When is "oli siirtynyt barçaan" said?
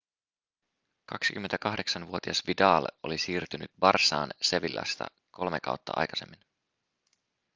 3.03-4.29